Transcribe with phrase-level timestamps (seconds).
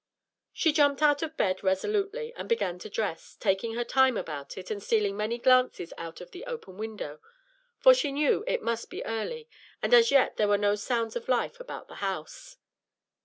[0.51, 4.71] She jumped out of bed resolutely and began to dress, taking her time about it,
[4.71, 7.19] and stealing many glances out of the open window;
[7.77, 9.47] for she knew it must be early,
[9.79, 12.57] and as yet there were no sounds of life about the house.